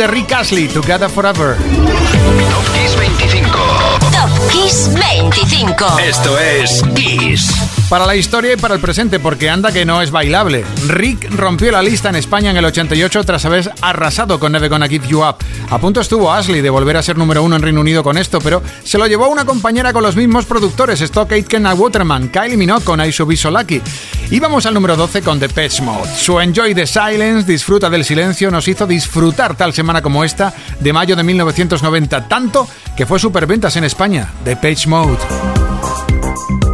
De 0.00 0.06
Rick 0.06 0.32
Astley, 0.32 0.66
Together 0.66 1.10
Forever. 1.10 1.58
25. 5.80 5.98
Esto 5.98 6.38
es 6.38 6.82
Kiss. 6.94 7.48
Para 7.88 8.06
la 8.06 8.14
historia 8.14 8.52
y 8.52 8.56
para 8.56 8.74
el 8.74 8.80
presente, 8.80 9.18
porque 9.18 9.48
anda 9.48 9.72
que 9.72 9.84
no 9.84 10.02
es 10.02 10.10
bailable. 10.10 10.64
Rick 10.86 11.30
rompió 11.30 11.72
la 11.72 11.82
lista 11.82 12.08
en 12.08 12.16
España 12.16 12.50
en 12.50 12.56
el 12.56 12.64
88 12.64 13.24
tras 13.24 13.44
haber 13.46 13.72
arrasado 13.80 14.38
con 14.38 14.52
Never 14.52 14.68
Gonna 14.68 14.88
Give 14.88 15.08
You 15.08 15.24
Up. 15.24 15.36
A 15.70 15.78
punto 15.78 16.00
estuvo 16.00 16.32
Ashley 16.32 16.60
de 16.60 16.70
volver 16.70 16.96
a 16.96 17.02
ser 17.02 17.16
número 17.16 17.42
uno 17.42 17.56
en 17.56 17.62
Reino 17.62 17.80
Unido 17.80 18.04
con 18.04 18.18
esto, 18.18 18.40
pero 18.40 18.62
se 18.84 18.98
lo 18.98 19.06
llevó 19.06 19.28
una 19.28 19.44
compañera 19.44 19.92
con 19.92 20.02
los 20.02 20.16
mismos 20.16 20.44
productores, 20.44 21.00
Stock 21.00 21.32
Aitken 21.32 21.66
a 21.66 21.74
Waterman, 21.74 22.28
Kylie 22.28 22.56
Minogue 22.56 22.84
con 22.84 23.04
I 23.04 23.10
Should 23.10 23.30
Be 23.30 23.36
So 23.36 23.50
Lucky. 23.50 23.80
Y 24.30 24.38
vamos 24.38 24.66
al 24.66 24.74
número 24.74 24.96
12 24.96 25.22
con 25.22 25.40
The 25.40 25.48
Patch 25.48 25.80
Mode. 25.80 26.10
Su 26.16 26.38
Enjoy 26.38 26.74
the 26.74 26.86
Silence, 26.86 27.50
disfruta 27.50 27.88
del 27.90 28.04
silencio, 28.04 28.50
nos 28.50 28.68
hizo 28.68 28.86
disfrutar 28.86 29.56
tal 29.56 29.72
semana 29.72 30.02
como 30.02 30.22
esta 30.22 30.54
de 30.78 30.92
mayo 30.92 31.16
de 31.16 31.22
1990, 31.24 32.28
tanto 32.28 32.68
que 32.96 33.06
fue 33.06 33.18
superventas 33.18 33.74
en 33.76 33.84
España. 33.84 34.30
The 34.44 34.56
Page 34.56 34.86
Mode. 34.86 35.69
Thank 35.82 36.64
you. 36.64 36.69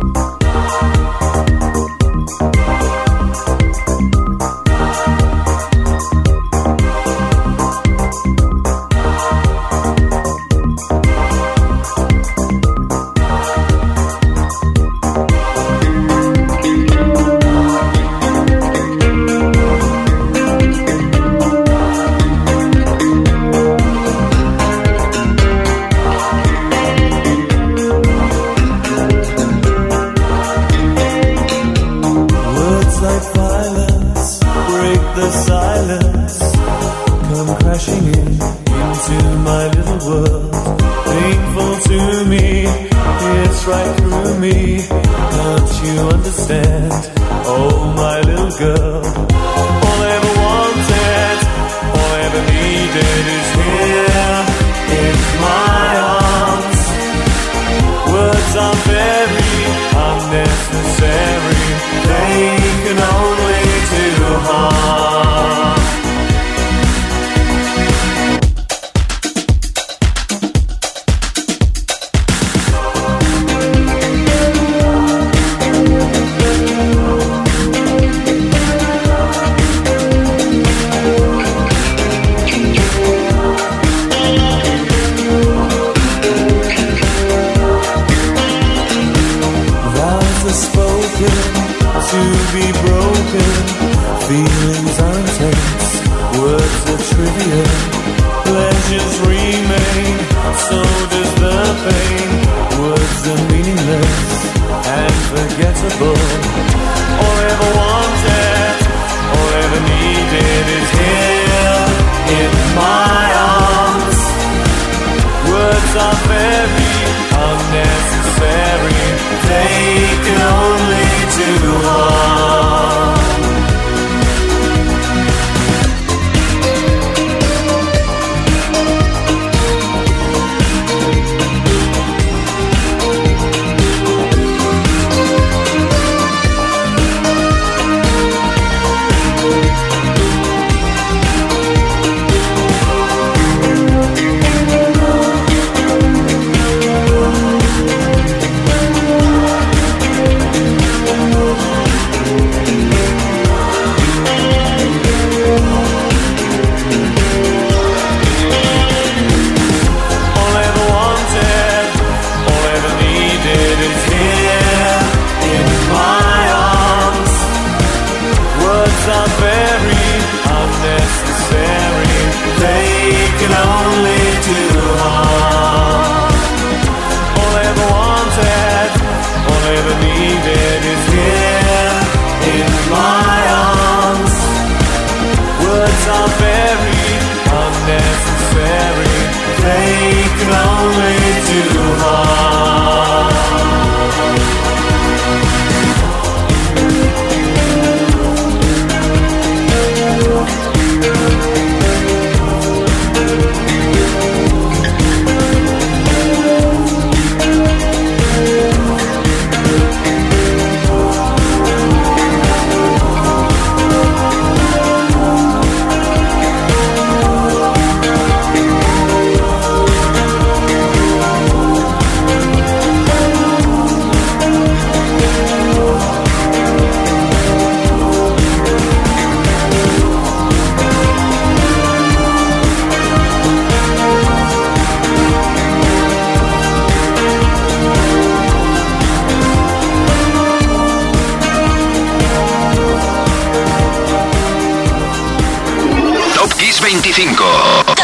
way 190.89 191.17
too 191.47 191.83
high. 192.03 192.46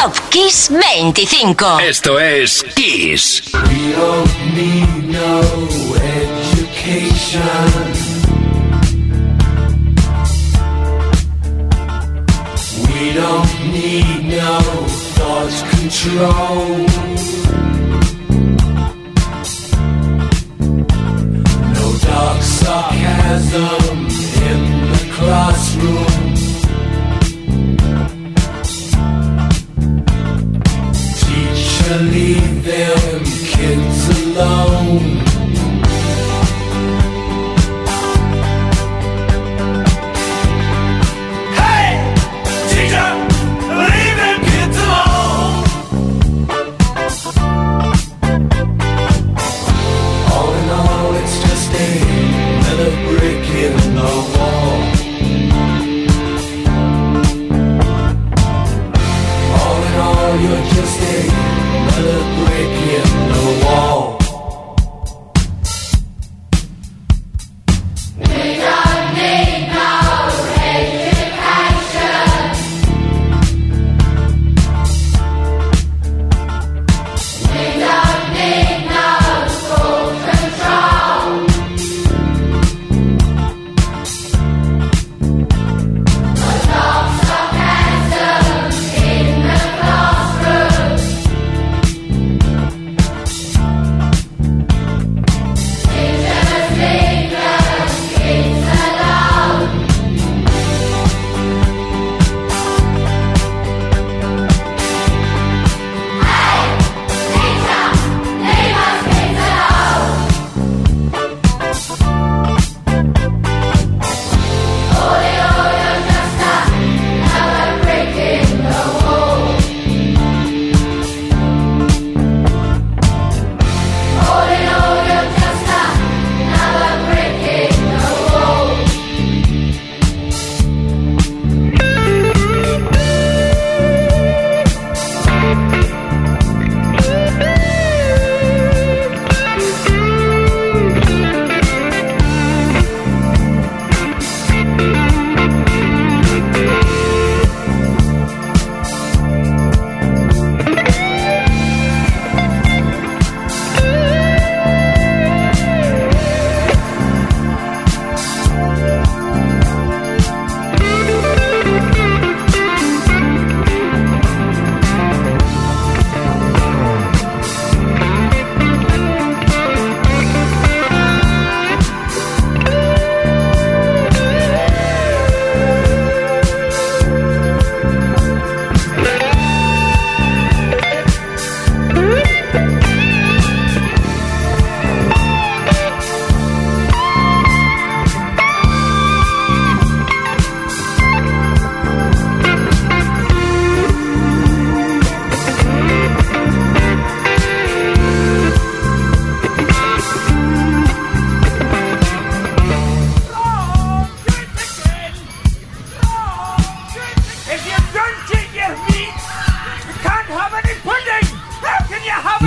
Top 0.02 0.19
Kiss 0.31 0.69
25. 0.69 1.81
Esto 1.81 2.19
es 2.19 2.64
Kiss. 2.75 3.40
We 3.52 3.93
don't 3.93 4.34
need 4.52 5.04
no 5.12 5.40
education. 5.94 7.40
We 12.82 13.12
don't 13.14 13.54
need 13.70 14.25
no 14.26 14.58
thought 15.14 15.54
control. 15.70 16.66
No 21.75 21.84
dark 22.02 22.43
sarcasm. 22.43 23.81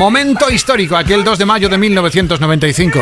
Momento 0.06 0.52
histórico, 0.52 0.96
aquel 0.96 1.24
2 1.24 1.40
de 1.40 1.46
mayo 1.46 1.68
de 1.68 1.80
1995. 1.80 3.00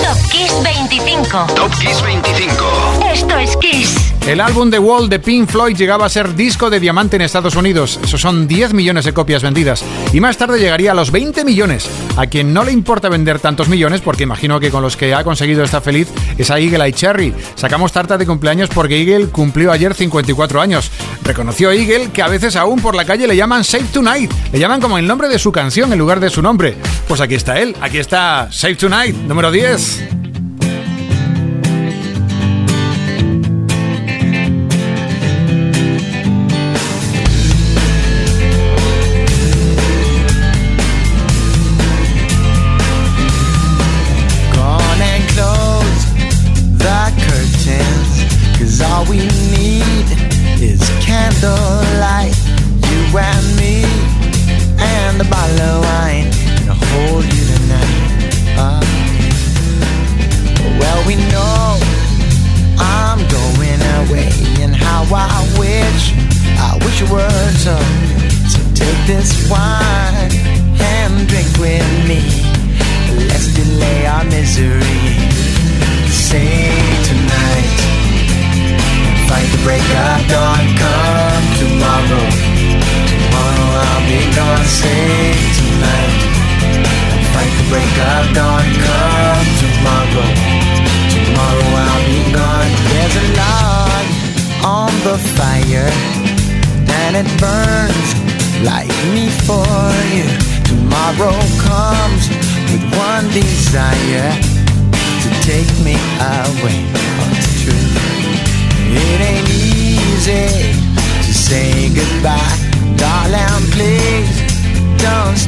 Top 0.00 0.30
Kiss 0.30 0.54
25. 0.62 1.46
Top 1.54 1.70
Kiss 1.78 2.00
25. 2.02 2.64
Esto 3.12 3.38
es 3.38 3.54
Kiss. 3.58 4.01
El 4.26 4.40
álbum 4.40 4.70
The 4.70 4.78
Wall 4.78 5.08
de 5.08 5.18
Pink 5.18 5.48
Floyd 5.48 5.76
llegaba 5.76 6.06
a 6.06 6.08
ser 6.08 6.36
disco 6.36 6.70
de 6.70 6.78
diamante 6.78 7.16
en 7.16 7.22
Estados 7.22 7.56
Unidos. 7.56 7.98
Eso 8.04 8.16
son 8.16 8.46
10 8.46 8.72
millones 8.72 9.04
de 9.04 9.12
copias 9.12 9.42
vendidas. 9.42 9.84
Y 10.12 10.20
más 10.20 10.36
tarde 10.36 10.60
llegaría 10.60 10.92
a 10.92 10.94
los 10.94 11.10
20 11.10 11.44
millones. 11.44 11.90
A 12.16 12.26
quien 12.26 12.54
no 12.54 12.62
le 12.62 12.70
importa 12.70 13.08
vender 13.08 13.40
tantos 13.40 13.68
millones, 13.68 14.00
porque 14.00 14.22
imagino 14.22 14.60
que 14.60 14.70
con 14.70 14.80
los 14.80 14.96
que 14.96 15.12
ha 15.12 15.24
conseguido 15.24 15.64
está 15.64 15.80
feliz, 15.80 16.08
es 16.38 16.52
a 16.52 16.60
Eagle 16.60 16.84
Eye 16.84 16.92
Cherry. 16.92 17.34
Sacamos 17.56 17.90
tarta 17.90 18.16
de 18.16 18.24
cumpleaños 18.24 18.70
porque 18.70 19.02
Eagle 19.02 19.26
cumplió 19.26 19.72
ayer 19.72 19.92
54 19.92 20.60
años. 20.60 20.92
Reconoció 21.24 21.72
Eagle 21.72 22.10
que 22.12 22.22
a 22.22 22.28
veces 22.28 22.54
aún 22.54 22.80
por 22.80 22.94
la 22.94 23.04
calle 23.04 23.26
le 23.26 23.36
llaman 23.36 23.64
Save 23.64 23.86
Tonight. 23.92 24.32
Le 24.52 24.58
llaman 24.60 24.80
como 24.80 24.98
el 24.98 25.06
nombre 25.06 25.28
de 25.28 25.40
su 25.40 25.50
canción 25.50 25.92
en 25.92 25.98
lugar 25.98 26.20
de 26.20 26.30
su 26.30 26.42
nombre. 26.42 26.76
Pues 27.08 27.20
aquí 27.20 27.34
está 27.34 27.58
él. 27.58 27.76
Aquí 27.80 27.98
está 27.98 28.48
Save 28.52 28.76
Tonight, 28.76 29.16
número 29.16 29.50
10. 29.50 30.21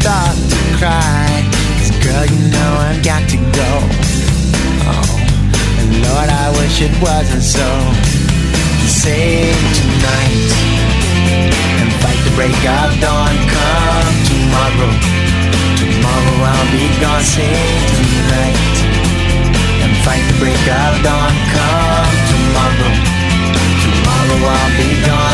Start 0.04 0.36
to 0.52 0.60
cry. 0.76 1.24
'Cause 1.78 1.92
girl, 2.04 2.24
you 2.32 2.40
know 2.54 2.70
I've 2.88 3.02
got 3.10 3.22
to 3.32 3.38
go. 3.60 3.70
Oh, 4.92 5.80
and 5.80 5.90
Lord, 6.04 6.28
I 6.44 6.46
wish 6.60 6.76
it 6.86 6.94
wasn't 7.00 7.44
so. 7.56 7.68
Save 9.02 9.56
tonight 9.80 10.50
and 11.80 11.90
fight 12.02 12.20
the 12.26 12.32
break 12.38 12.60
of 12.78 12.90
dawn. 13.04 13.34
Come 13.54 14.16
tomorrow. 14.28 14.92
Tomorrow 15.80 16.36
I'll 16.52 16.68
be 16.76 16.86
gone. 17.02 17.24
Save 17.36 17.84
tonight 17.98 18.76
and 19.84 19.92
fight 20.04 20.24
the 20.30 20.36
break 20.42 20.64
of 20.82 20.92
dawn. 21.06 21.34
Come 21.54 22.16
tomorrow. 22.32 22.92
Tomorrow 23.84 24.38
I'll 24.56 24.72
be 24.82 24.90
gone. 25.08 25.33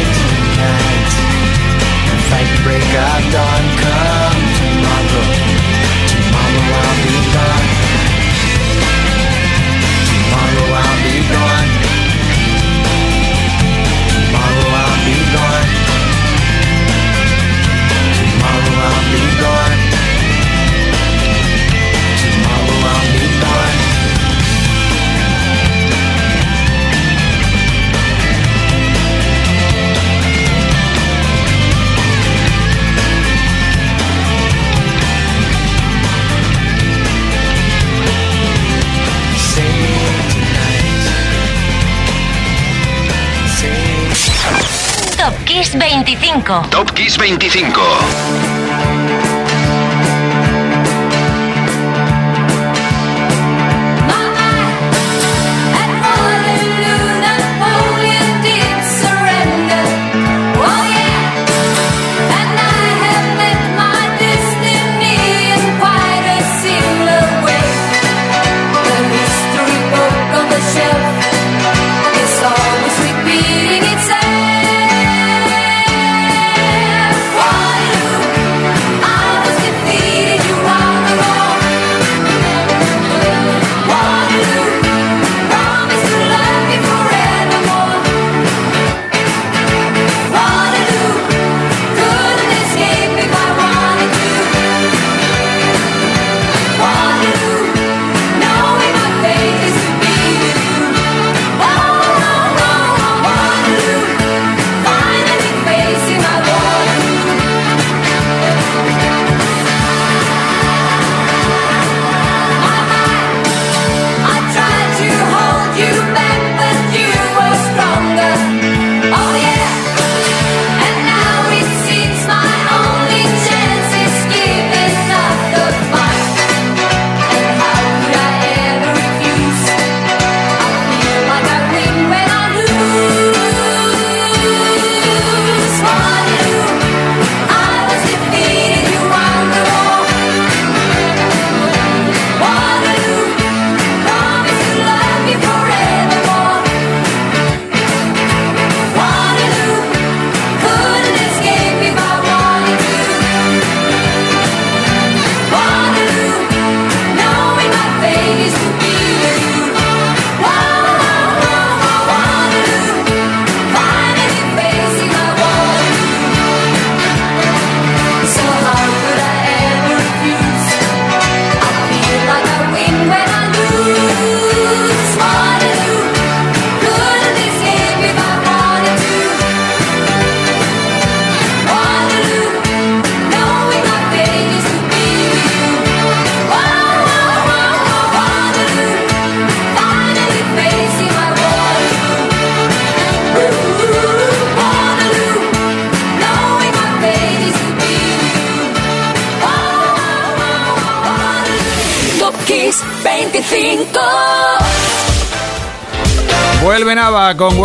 25. 46.21 46.69
Top 46.69 46.93
Kiss 46.95 47.17
25. 47.17 48.50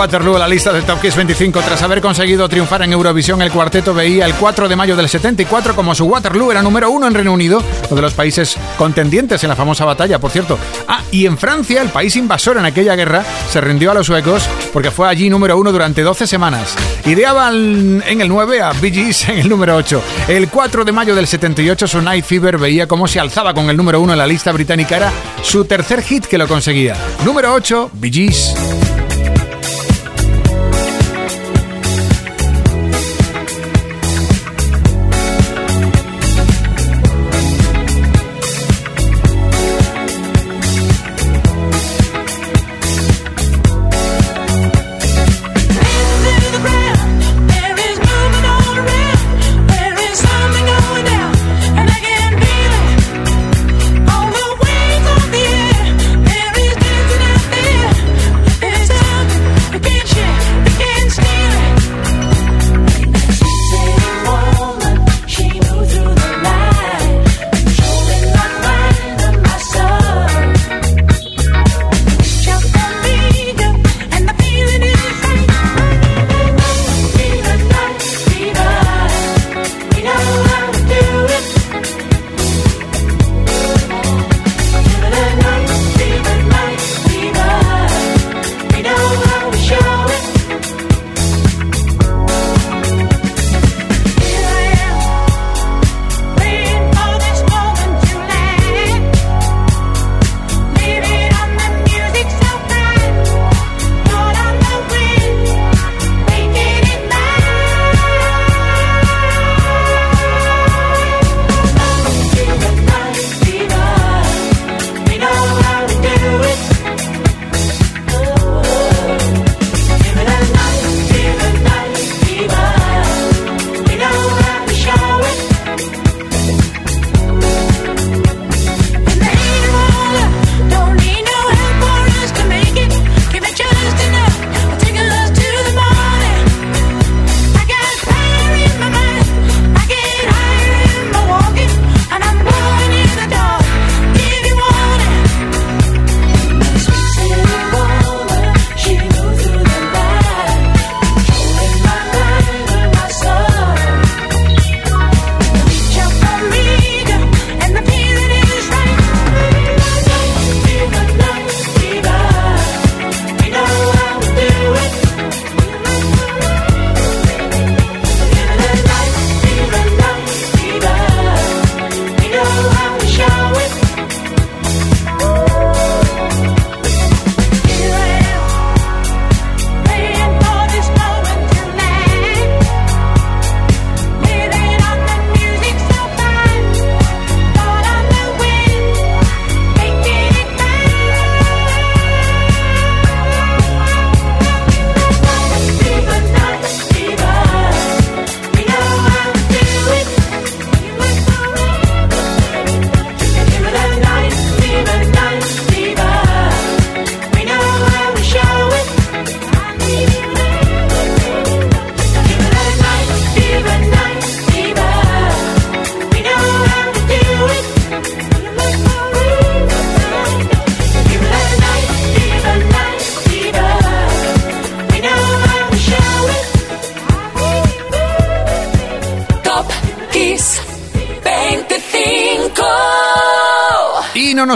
Waterloo 0.06 0.36
a 0.36 0.38
la 0.38 0.46
lista 0.46 0.72
de 0.72 0.82
Top 0.82 1.00
Kiss 1.00 1.16
25 1.16 1.60
tras 1.62 1.82
haber 1.82 2.00
conseguido 2.00 2.48
triunfar 2.48 2.80
en 2.82 2.92
Eurovisión. 2.92 3.42
El 3.42 3.50
cuarteto 3.50 3.92
veía 3.92 4.24
el 4.24 4.34
4 4.34 4.68
de 4.68 4.76
mayo 4.76 4.94
del 4.94 5.08
74 5.08 5.74
como 5.74 5.96
su 5.96 6.04
Waterloo 6.04 6.52
era 6.52 6.62
número 6.62 6.92
uno 6.92 7.08
en 7.08 7.14
Reino 7.14 7.32
Unido, 7.32 7.60
uno 7.88 7.96
de 7.96 8.02
los 8.02 8.14
países 8.14 8.54
contendientes 8.78 9.42
en 9.42 9.48
la 9.48 9.56
famosa 9.56 9.84
batalla, 9.84 10.20
por 10.20 10.30
cierto. 10.30 10.60
Ah, 10.86 11.00
y 11.10 11.26
en 11.26 11.36
Francia, 11.36 11.82
el 11.82 11.88
país 11.88 12.14
invasor 12.14 12.56
en 12.56 12.66
aquella 12.66 12.94
guerra, 12.94 13.24
se 13.50 13.60
rindió 13.60 13.90
a 13.90 13.94
los 13.94 14.06
suecos 14.06 14.48
porque 14.72 14.92
fue 14.92 15.08
allí 15.08 15.28
número 15.28 15.58
uno 15.58 15.72
durante 15.72 16.02
12 16.02 16.28
semanas. 16.28 16.76
Ideaban 17.04 18.04
en 18.06 18.20
el 18.20 18.28
9 18.28 18.62
a 18.62 18.74
Bee 18.74 18.92
Gees 18.92 19.28
en 19.28 19.38
el 19.40 19.48
número 19.48 19.74
8. 19.74 20.00
El 20.28 20.48
4 20.48 20.84
de 20.84 20.92
mayo 20.92 21.16
del 21.16 21.26
78 21.26 21.88
su 21.88 22.00
Night 22.00 22.24
Fever 22.24 22.58
veía 22.58 22.86
cómo 22.86 23.08
se 23.08 23.18
alzaba 23.18 23.54
con 23.54 23.68
el 23.70 23.76
número 23.76 24.00
uno 24.00 24.12
en 24.12 24.18
la 24.18 24.26
lista 24.28 24.52
británica. 24.52 24.98
Era 24.98 25.12
su 25.42 25.64
tercer 25.64 26.00
hit 26.02 26.26
que 26.26 26.38
lo 26.38 26.46
conseguía. 26.46 26.94
Número 27.24 27.52
8, 27.52 27.90
Bee. 27.94 28.85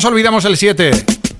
Nos 0.01 0.11
olvidamos 0.11 0.47
el 0.47 0.57
7. 0.57 0.93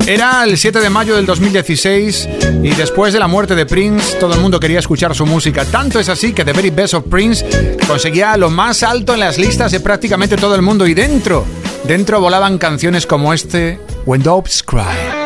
Era 0.07 0.45
el 0.45 0.59
7 0.59 0.81
de 0.81 0.91
mayo 0.91 1.17
del 1.17 1.25
2016 1.25 2.29
y 2.63 2.69
después 2.75 3.15
de 3.15 3.19
la 3.19 3.27
muerte 3.27 3.55
de 3.55 3.65
Prince 3.65 4.19
todo 4.19 4.35
el 4.35 4.41
mundo 4.41 4.61
quería 4.61 4.81
escuchar 4.81 5.15
su 5.15 5.25
música. 5.25 5.65
Tanto 5.65 5.99
es 5.99 6.11
así 6.11 6.35
que 6.35 6.45
The 6.45 6.53
Very 6.53 6.69
Best 6.69 6.93
of 6.93 7.05
Prince 7.09 7.79
conseguía 7.89 8.37
lo 8.37 8.51
más 8.51 8.83
alto 8.83 9.15
en 9.15 9.21
las 9.21 9.39
listas 9.39 9.73
de 9.73 9.81
prácticamente 9.81 10.37
todo 10.37 10.57
el 10.57 10.61
mundo 10.61 10.87
y 10.87 10.93
dentro, 10.93 11.47
dentro 11.85 12.21
volaban 12.21 12.59
canciones 12.59 13.07
como 13.07 13.33
este 13.33 13.81
When 14.05 14.23
Doves 14.23 14.63
Cry. 14.63 15.20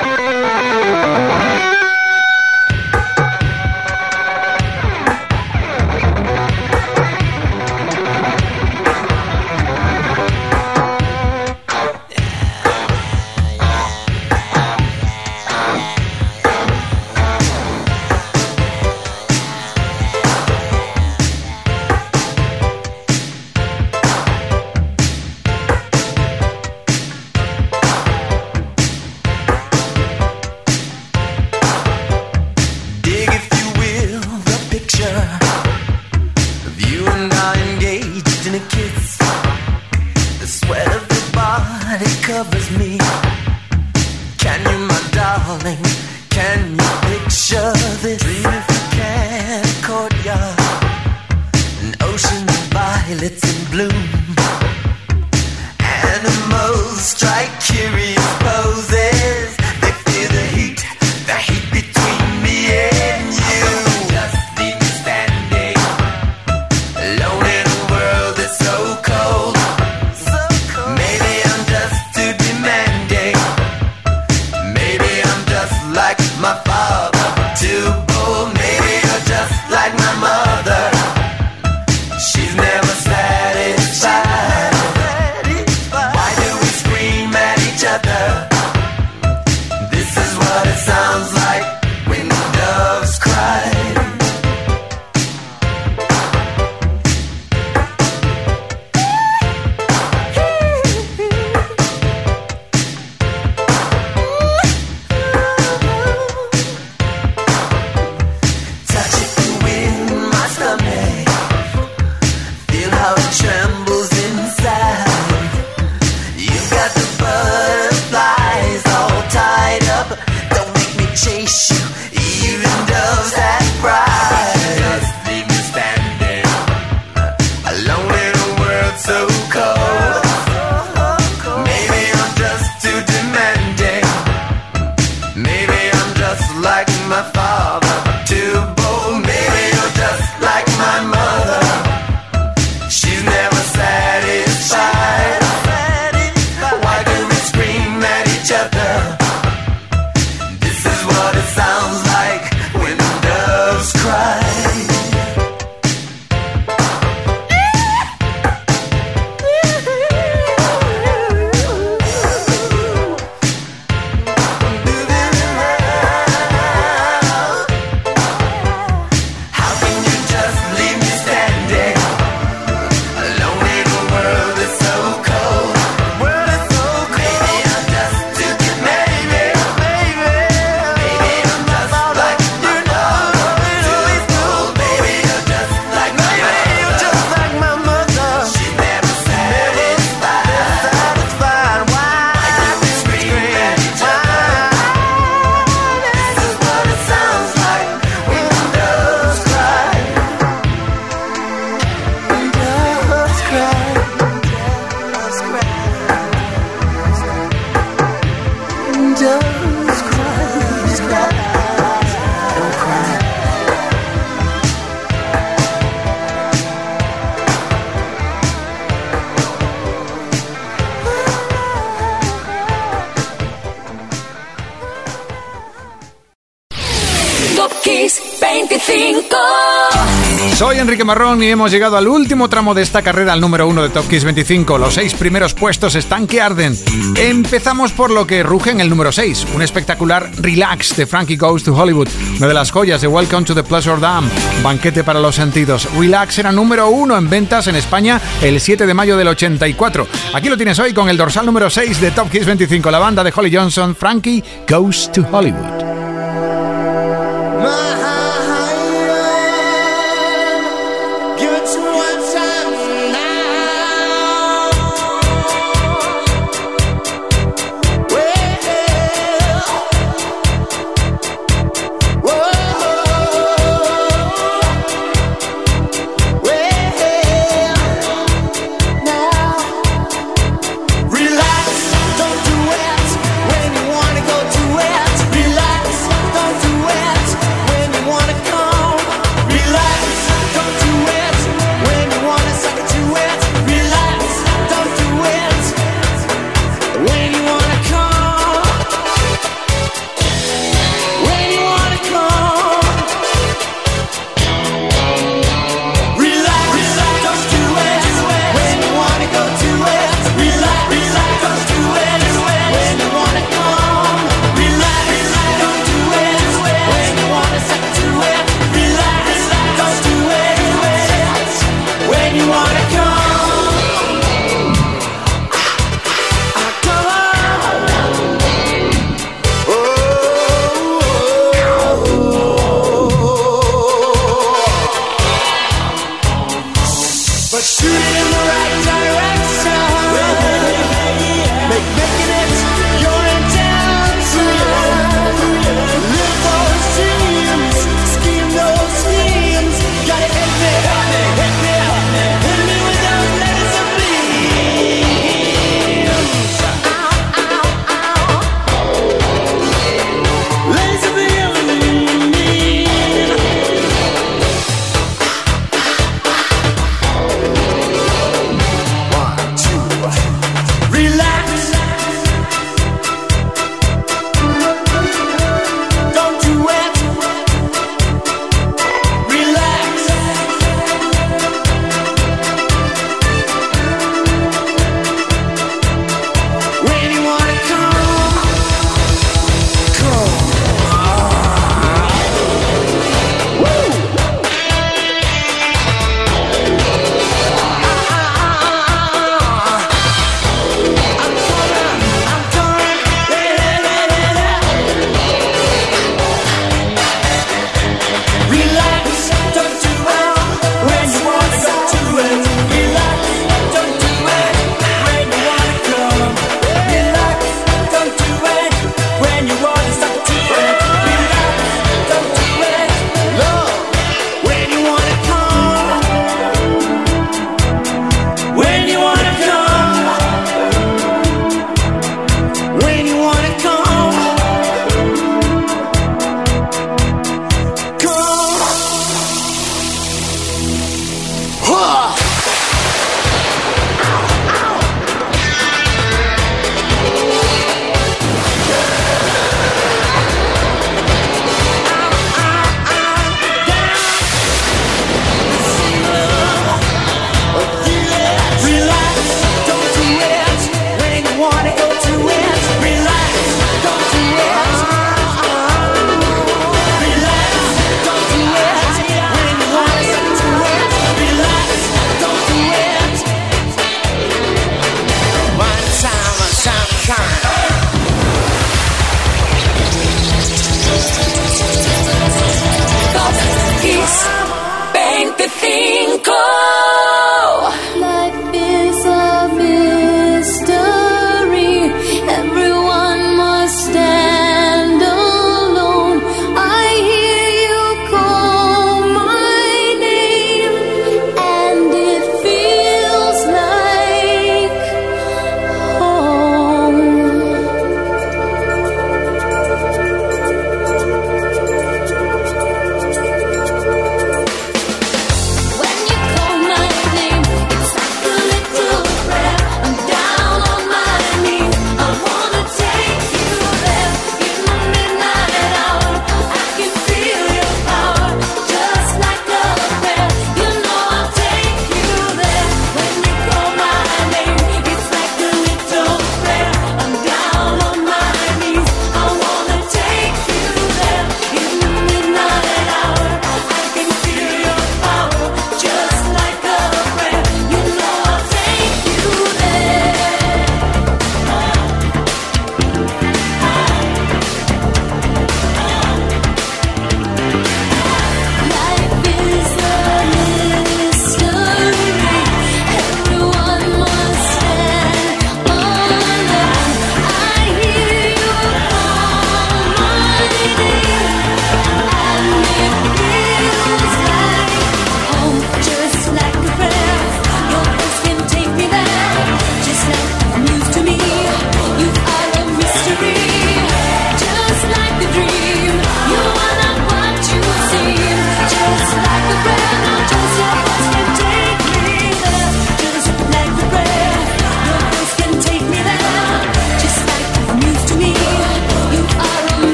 Enrique 230.95 231.07
Marrón 231.07 231.43
y 231.43 231.49
hemos 231.49 231.73
llegado 231.73 231.97
al 231.97 232.07
último 232.07 232.49
tramo 232.49 232.73
de 232.73 232.83
esta 232.83 233.03
carrera 233.03 233.33
al 233.33 233.41
número 233.41 233.67
uno 233.67 233.83
de 233.83 233.89
Top 233.89 234.07
Kiss 234.09 234.23
25. 234.23 234.79
Los 234.79 234.95
seis 234.95 235.13
primeros 235.15 235.53
puestos 235.53 235.97
están 235.97 236.29
que 236.29 236.41
arden. 236.41 236.79
Empezamos 237.17 237.91
por 237.91 238.13
lo 238.13 238.29
que 238.29 238.45
ruge 238.45 238.71
en 238.71 238.81
el 238.81 238.89
número 238.89 239.11
6, 239.11 239.45
un 239.57 239.63
espectacular 239.63 240.31
Relax 240.37 240.97
de 240.97 241.07
Frankie 241.07 241.37
Goes 241.37 241.65
to 241.65 241.75
Hollywood, 241.75 242.07
una 242.37 242.47
de 242.47 242.55
las 242.55 242.71
joyas 242.71 243.01
de 243.01 243.09
Welcome 243.09 243.45
to 243.45 243.57
the 243.57 243.65
Pleasure 243.65 244.01
Dam, 244.01 244.31
banquete 244.63 245.03
para 245.03 245.19
los 245.19 245.35
sentidos. 245.35 245.89
Relax 245.99 246.39
era 246.39 246.53
número 246.53 246.89
uno 246.89 247.19
en 247.19 247.29
ventas 247.29 247.67
en 247.67 247.75
España 247.75 248.21
el 248.41 248.61
7 248.61 248.87
de 248.87 248.95
mayo 248.95 249.17
del 249.17 249.27
84. 249.27 250.07
Aquí 250.33 250.49
lo 250.49 250.57
tienes 250.57 250.79
hoy 250.79 250.95
con 250.95 251.09
el 251.09 251.17
dorsal 251.17 251.45
número 251.45 251.71
6 251.71 252.01
de 252.01 252.13
Top 252.13 252.31
Kiss 252.31 252.47
25, 252.47 252.89
la 252.93 253.01
banda 253.01 253.25
de 253.25 253.33
Holly 253.35 253.53
Johnson, 253.53 253.97
Frankie 253.97 254.45
Goes 254.69 255.11
to 255.11 255.27
Hollywood. 255.29 255.74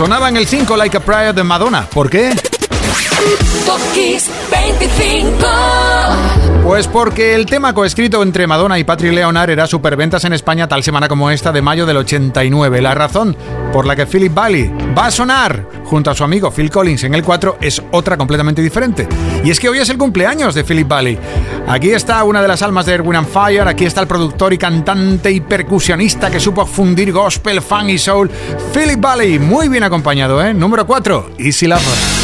Sonaba 0.00 0.30
en 0.30 0.38
el 0.38 0.46
5 0.46 0.78
Like 0.78 0.96
a 0.96 1.00
Prayer 1.00 1.34
de 1.34 1.44
Madonna. 1.44 1.86
¿Por 1.92 2.08
qué? 2.08 2.30
Top 3.66 3.80
Kiss 3.92 4.30
25. 4.50 5.46
Pues 6.64 6.88
porque 6.88 7.34
el 7.34 7.44
tema 7.44 7.74
coescrito 7.74 8.22
entre 8.22 8.46
Madonna 8.46 8.78
y 8.78 8.84
Patrick 8.84 9.12
Leonard 9.12 9.50
era 9.50 9.66
superventas 9.66 10.24
en 10.24 10.32
España 10.32 10.66
tal 10.66 10.82
semana 10.82 11.06
como 11.06 11.30
esta 11.30 11.52
de 11.52 11.60
mayo 11.60 11.84
del 11.84 11.98
89. 11.98 12.80
La 12.80 12.94
razón 12.94 13.36
por 13.74 13.84
la 13.84 13.94
que 13.94 14.06
Philip 14.06 14.32
Bailey 14.32 14.72
va 14.96 15.04
a 15.04 15.10
sonar 15.10 15.66
junto 15.90 16.08
a 16.08 16.14
su 16.14 16.22
amigo 16.22 16.52
Phil 16.52 16.70
Collins 16.70 17.02
en 17.02 17.14
el 17.14 17.24
4 17.24 17.58
es 17.60 17.82
otra 17.90 18.16
completamente 18.16 18.62
diferente. 18.62 19.08
Y 19.42 19.50
es 19.50 19.58
que 19.58 19.68
hoy 19.68 19.80
es 19.80 19.90
el 19.90 19.98
cumpleaños 19.98 20.54
de 20.54 20.62
Philip 20.62 20.86
Bailey. 20.86 21.18
Aquí 21.66 21.90
está 21.90 22.22
una 22.22 22.40
de 22.40 22.46
las 22.46 22.62
almas 22.62 22.86
de 22.86 22.94
Erwin 22.94 23.16
and 23.16 23.28
Fire, 23.28 23.66
aquí 23.66 23.86
está 23.86 24.00
el 24.00 24.06
productor 24.06 24.52
y 24.52 24.58
cantante 24.58 25.32
y 25.32 25.40
percusionista 25.40 26.30
que 26.30 26.38
supo 26.38 26.64
fundir 26.64 27.10
gospel, 27.10 27.60
funk 27.60 27.88
y 27.88 27.98
soul, 27.98 28.30
Philip 28.72 29.00
Bailey, 29.00 29.40
muy 29.40 29.68
bien 29.68 29.82
acompañado, 29.82 30.40
¿eh? 30.40 30.54
Número 30.54 30.86
4, 30.86 31.32
Easy 31.38 31.66
Lover. 31.66 31.82
Easy 31.82 31.96
lover, 31.96 32.19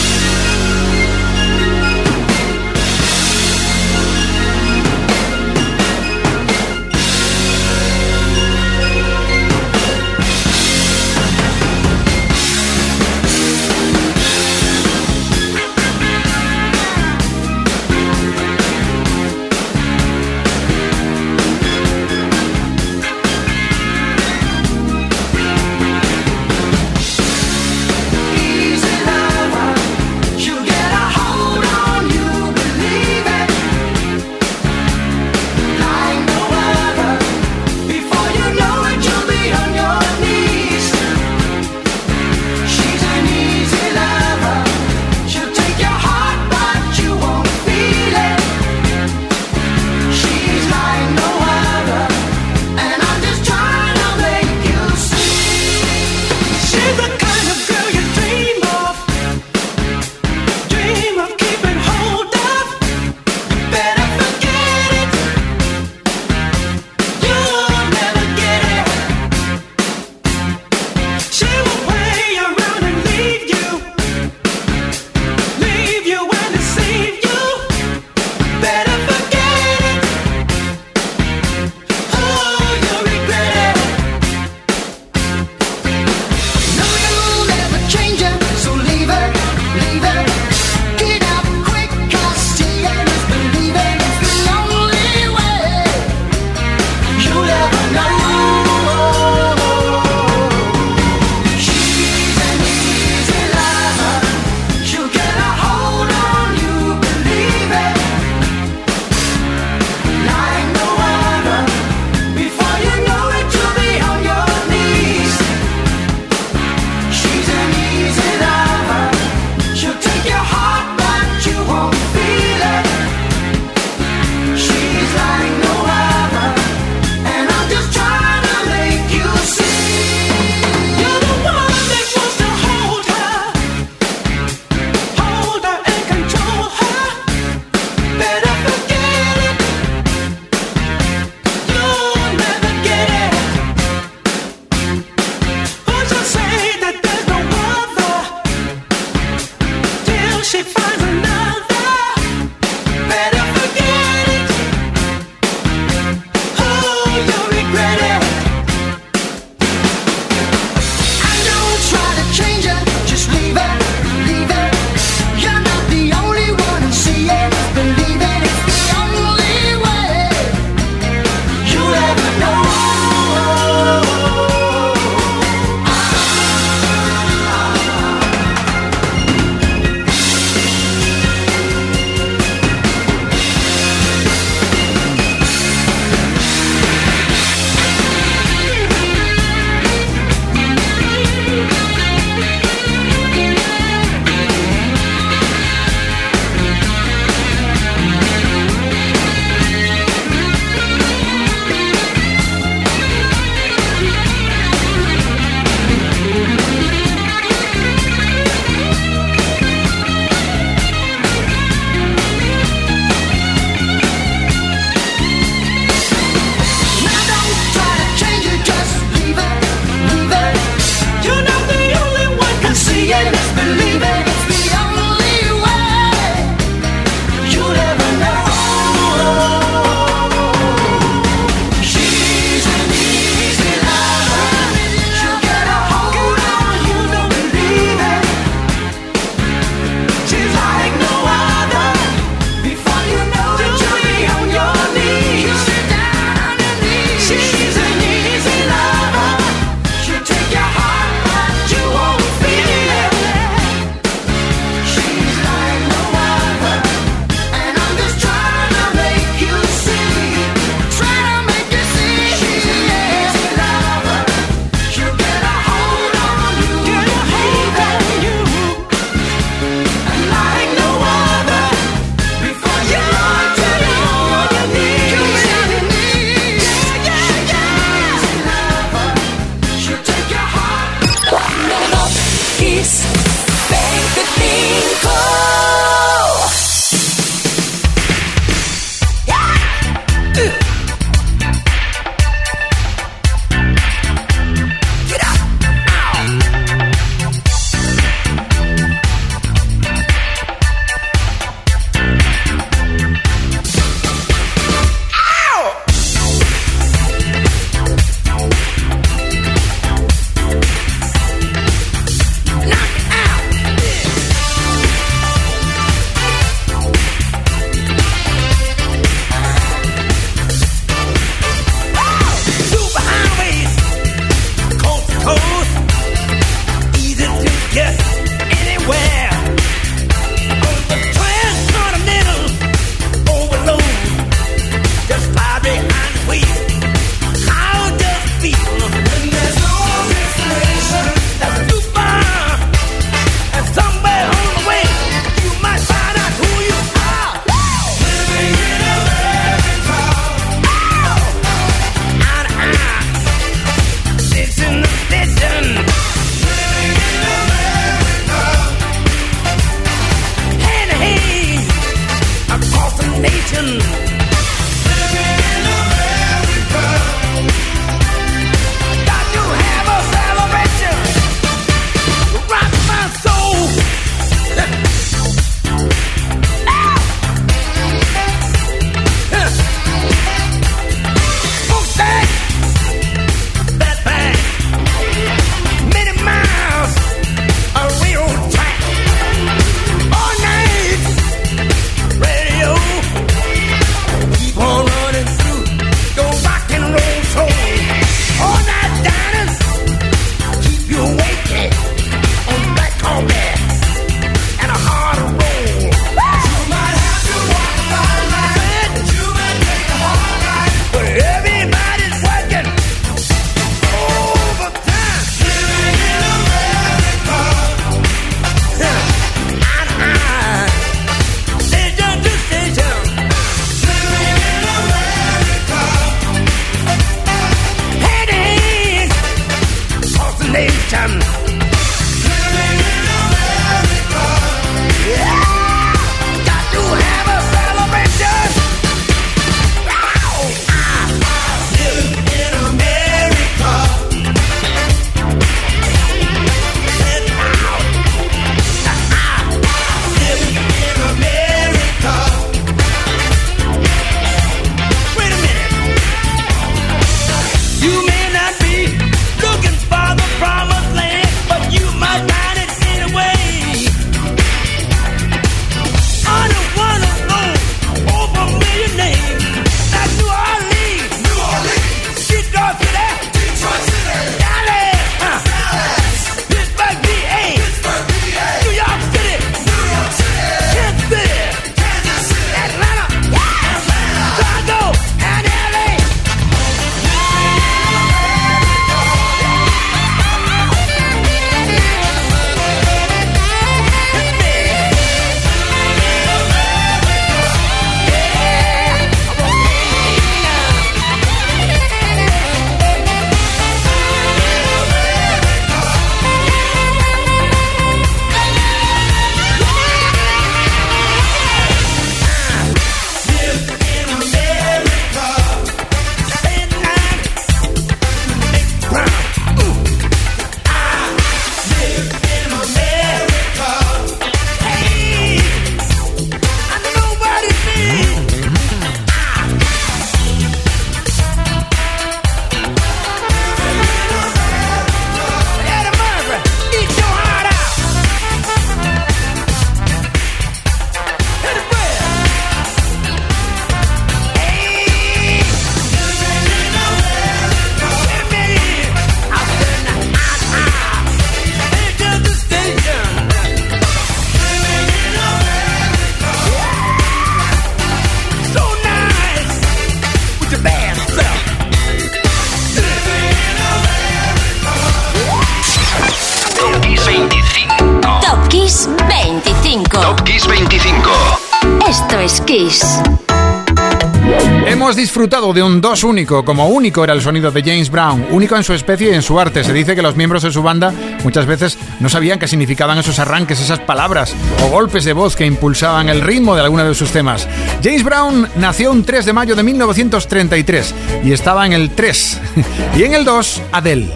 disfrutado 575.27 575.53
de 575.53 575.63
un 575.65 575.81
2 575.81 576.05
único, 576.05 576.45
como 576.45 576.69
único 576.69 577.03
era 577.03 577.13
el 577.13 577.21
sonido 577.21 577.51
de 577.51 577.61
James 577.61 577.91
Brown, 577.91 578.29
único 578.31 578.55
en 578.55 578.63
su 578.63 578.75
especie 578.75 579.11
y 579.11 579.15
en 579.15 579.23
su 579.23 579.41
arte. 579.41 579.65
Se 579.65 579.73
dice 579.73 579.97
que 579.97 580.03
los 580.03 580.15
miembros 580.15 580.45
de 580.45 580.53
su 580.53 580.63
banda 580.63 580.95
muchas 581.25 581.47
veces 581.47 581.77
no 581.99 582.09
sabían 582.09 582.39
qué 582.39 582.47
significaban 582.47 582.97
esos 582.97 583.19
arranques, 583.19 583.61
esas 583.61 583.81
palabras 583.81 584.33
o 584.63 584.69
golpes 584.69 585.05
de 585.05 585.13
voz 585.15 585.35
que 585.35 585.45
impulsaban 585.45 586.09
el 586.09 586.21
ritmo 586.21 586.55
de 586.55 586.63
alguno 586.63 586.85
de 586.85 586.95
sus 586.95 587.11
temas. 587.11 587.49
James 587.83 588.05
Brown 588.05 588.49
nació 588.55 588.93
un 588.93 589.03
3 589.03 589.27
de 589.27 589.33
mayo 589.33 589.57
de 589.57 589.65
1933 589.65 590.95
y 591.25 591.33
estaba 591.33 591.67
en 591.67 591.73
el 591.73 591.91
3. 591.91 592.41
y 592.97 593.03
en 593.03 593.15
el 593.15 593.25
2, 593.25 593.63
Adele. 593.73 594.15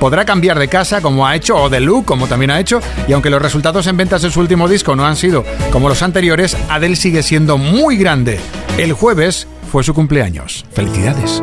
Podrá 0.00 0.24
cambiar 0.24 0.58
de 0.58 0.66
casa 0.66 1.00
como 1.00 1.28
ha 1.28 1.36
hecho 1.36 1.54
o 1.58 1.68
de 1.68 1.78
look 1.78 2.06
como 2.06 2.26
también 2.26 2.50
ha 2.50 2.58
hecho 2.58 2.80
y 3.06 3.12
aunque 3.12 3.30
los 3.30 3.40
resultados 3.40 3.86
en 3.86 3.96
ventas 3.96 4.22
de 4.22 4.32
su 4.32 4.40
último 4.40 4.66
disco 4.66 4.96
no 4.96 5.06
han 5.06 5.14
sido 5.14 5.44
como 5.70 5.88
los 5.88 6.02
anteriores, 6.02 6.56
Adele 6.68 6.96
sigue 6.96 7.22
siendo 7.22 7.56
muy 7.56 7.96
grande. 7.96 8.40
El 8.80 8.94
jueves 8.94 9.46
fue 9.70 9.84
su 9.84 9.92
cumpleaños. 9.92 10.64
Felicidades. 10.72 11.42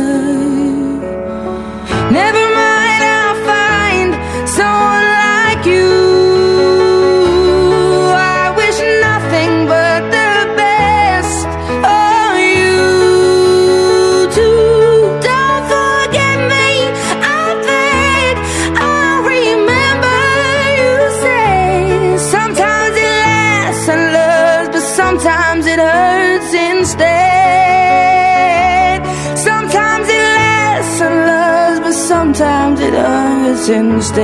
Hurts 33.61 33.69
instead. 33.69 34.21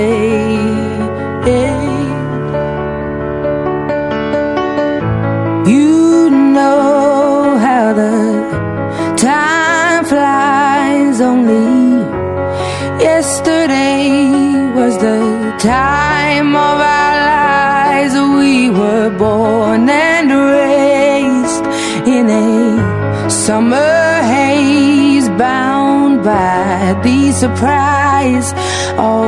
You 5.67 6.29
know 6.29 7.57
how 7.57 7.93
the 7.93 9.15
time 9.17 10.05
flies 10.05 11.21
only. 11.21 12.03
Yesterday 13.03 14.19
was 14.73 14.97
the 14.97 15.55
time 15.59 15.96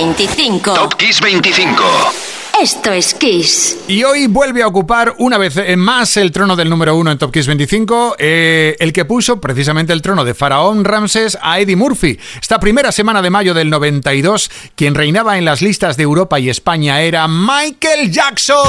25. 0.00 0.72
Top 0.72 0.94
Kiss 0.94 1.20
25. 1.20 1.84
Esto 2.58 2.90
es 2.90 3.12
Kiss. 3.12 3.76
Y 3.86 4.02
hoy 4.02 4.28
vuelve 4.28 4.62
a 4.62 4.66
ocupar 4.66 5.14
una 5.18 5.36
vez 5.36 5.58
más 5.76 6.16
el 6.16 6.32
trono 6.32 6.56
del 6.56 6.70
número 6.70 6.96
uno 6.96 7.10
en 7.10 7.18
Top 7.18 7.30
Kiss 7.30 7.46
25, 7.46 8.16
eh, 8.18 8.76
el 8.80 8.94
que 8.94 9.04
puso 9.04 9.42
precisamente 9.42 9.92
el 9.92 10.00
trono 10.00 10.24
de 10.24 10.32
Faraón 10.32 10.84
Ramses 10.84 11.36
a 11.42 11.60
Eddie 11.60 11.76
Murphy. 11.76 12.18
Esta 12.40 12.58
primera 12.58 12.92
semana 12.92 13.20
de 13.20 13.28
mayo 13.28 13.52
del 13.52 13.68
92, 13.68 14.50
quien 14.74 14.94
reinaba 14.94 15.36
en 15.36 15.44
las 15.44 15.60
listas 15.60 15.98
de 15.98 16.04
Europa 16.04 16.40
y 16.40 16.48
España 16.48 17.02
era 17.02 17.28
Michael 17.28 18.10
Jackson. 18.10 18.68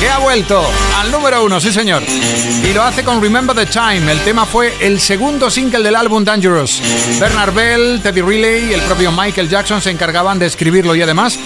Que 0.00 0.08
ha 0.08 0.18
vuelto 0.18 0.64
al 0.96 1.10
número 1.10 1.44
uno, 1.44 1.60
sí 1.60 1.72
señor. 1.72 2.04
Y 2.04 2.72
lo 2.72 2.84
hace 2.84 3.02
con 3.02 3.20
Remember 3.20 3.56
the 3.56 3.66
Time. 3.66 4.12
El 4.12 4.20
tema 4.20 4.46
fue 4.46 4.72
el 4.80 5.00
segundo 5.00 5.50
single 5.50 5.82
del 5.82 5.96
álbum 5.96 6.24
Dangerous. 6.24 6.80
Bernard 7.18 7.52
Bell, 7.52 8.00
Teddy 8.00 8.20
Riley 8.20 8.70
y 8.70 8.74
el 8.74 8.80
propio 8.82 9.10
Michael 9.10 9.48
Jackson 9.48 9.82
se 9.82 9.90
encargaban 9.90 10.38
de 10.38 10.46
escribirlo 10.46 10.94
y 10.94 11.02
además 11.02 11.36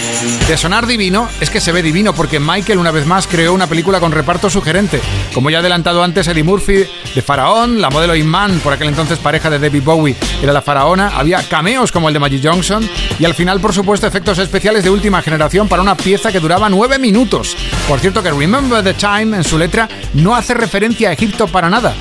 de 0.46 0.56
sonar 0.58 0.86
divino. 0.86 1.30
Es 1.40 1.48
que 1.48 1.62
se 1.62 1.72
ve 1.72 1.82
divino 1.82 2.12
porque 2.12 2.40
Michael 2.40 2.78
una 2.78 2.90
vez 2.90 3.06
más 3.06 3.26
creó 3.26 3.54
una 3.54 3.68
película 3.68 4.00
con 4.00 4.12
reparto 4.12 4.50
sugerente. 4.50 5.00
Como 5.32 5.48
ya 5.48 5.56
ha 5.56 5.60
adelantado 5.60 6.02
antes 6.02 6.28
Eddie 6.28 6.44
Murphy 6.44 6.84
de 7.14 7.22
Faraón, 7.22 7.80
la 7.80 7.88
modelo 7.88 8.14
Iman, 8.14 8.60
por 8.60 8.74
aquel 8.74 8.88
entonces 8.88 9.18
pareja 9.18 9.48
de 9.48 9.60
David 9.60 9.82
Bowie, 9.82 10.16
era 10.42 10.52
la 10.52 10.60
faraona. 10.60 11.16
Había 11.16 11.42
cameos 11.48 11.90
como 11.90 12.08
el 12.08 12.14
de 12.14 12.20
Magic 12.20 12.42
Johnson 12.44 12.86
y 13.18 13.24
al 13.24 13.34
final, 13.34 13.60
por 13.60 13.72
supuesto, 13.72 14.06
efectos 14.06 14.38
especiales 14.38 14.84
de 14.84 14.90
última 14.90 15.22
generación 15.22 15.68
para 15.68 15.80
una 15.80 15.96
pieza 15.96 16.30
que 16.30 16.40
duraba 16.40 16.68
nueve 16.68 16.98
minutos. 16.98 17.56
Por 17.88 17.98
cierto 17.98 18.22
que 18.22 18.41
Remember 18.42 18.82
the 18.82 18.94
Time 18.94 19.36
en 19.36 19.44
su 19.44 19.56
letra 19.56 19.88
no 20.14 20.34
hace 20.34 20.52
referencia 20.52 21.10
a 21.10 21.12
Egipto 21.12 21.46
para 21.46 21.70
nada. 21.70 21.94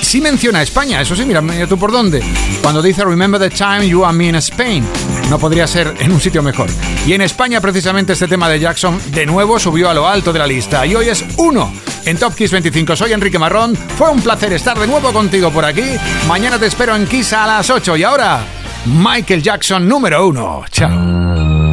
Sí 0.00 0.18
menciona 0.18 0.60
a 0.60 0.62
España, 0.62 0.98
eso 1.02 1.14
sí, 1.14 1.26
mira, 1.26 1.42
tú 1.68 1.78
por 1.78 1.92
dónde. 1.92 2.22
Cuando 2.62 2.80
dice 2.80 3.04
Remember 3.04 3.38
the 3.38 3.54
time 3.54 3.86
you 3.86 4.02
and 4.02 4.16
me 4.16 4.28
in 4.28 4.34
Spain. 4.36 4.82
No 5.28 5.38
podría 5.38 5.66
ser 5.66 5.94
en 5.98 6.10
un 6.10 6.22
sitio 6.22 6.42
mejor. 6.42 6.70
Y 7.06 7.12
en 7.12 7.20
España, 7.20 7.60
precisamente, 7.60 8.14
este 8.14 8.26
tema 8.26 8.48
de 8.48 8.60
Jackson 8.60 8.98
de 9.08 9.26
nuevo 9.26 9.58
subió 9.58 9.90
a 9.90 9.94
lo 9.94 10.08
alto 10.08 10.32
de 10.32 10.38
la 10.38 10.46
lista. 10.46 10.86
Y 10.86 10.94
hoy 10.94 11.10
es 11.10 11.22
uno 11.36 11.70
en 12.06 12.16
Top 12.16 12.34
Kiss 12.34 12.52
25. 12.52 12.96
Soy 12.96 13.12
Enrique 13.12 13.38
Marrón. 13.38 13.76
Fue 13.76 14.08
un 14.08 14.22
placer 14.22 14.54
estar 14.54 14.78
de 14.78 14.86
nuevo 14.86 15.12
contigo 15.12 15.50
por 15.50 15.66
aquí. 15.66 15.84
Mañana 16.26 16.58
te 16.58 16.64
espero 16.64 16.96
en 16.96 17.06
Kiss 17.06 17.34
a 17.34 17.46
las 17.46 17.68
8. 17.68 17.94
Y 17.98 18.04
ahora, 18.04 18.40
Michael 18.86 19.42
Jackson 19.42 19.86
número 19.86 20.26
uno. 20.26 20.64
Chao. 20.70 21.63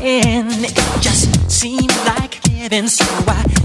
Began. 0.00 0.46
It 0.64 0.74
just 1.02 1.50
seemed 1.50 1.94
like 2.06 2.34
heaven, 2.46 2.88
so 2.88 3.04
I 3.26 3.59